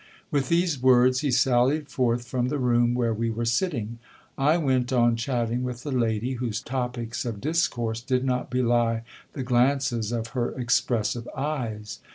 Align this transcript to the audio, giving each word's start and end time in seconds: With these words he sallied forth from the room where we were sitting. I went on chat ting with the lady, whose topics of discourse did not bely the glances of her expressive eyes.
With 0.31 0.49
these 0.49 0.81
words 0.81 1.19
he 1.19 1.29
sallied 1.29 1.87
forth 1.87 2.27
from 2.27 2.47
the 2.47 2.57
room 2.57 2.95
where 2.95 3.13
we 3.13 3.29
were 3.29 3.45
sitting. 3.45 3.99
I 4.35 4.57
went 4.57 4.91
on 4.91 5.15
chat 5.15 5.49
ting 5.49 5.61
with 5.61 5.83
the 5.83 5.91
lady, 5.91 6.33
whose 6.41 6.59
topics 6.59 7.23
of 7.23 7.39
discourse 7.39 8.01
did 8.01 8.25
not 8.25 8.49
bely 8.49 9.03
the 9.33 9.43
glances 9.43 10.11
of 10.11 10.29
her 10.29 10.59
expressive 10.59 11.27
eyes. 11.37 11.99